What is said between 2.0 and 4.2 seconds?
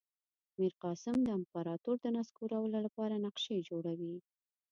د نسکورولو لپاره نقشې جوړوي.